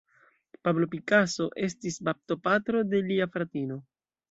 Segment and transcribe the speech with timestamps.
[0.67, 3.81] Pablo Picasso estis baptopatro de lia fratino.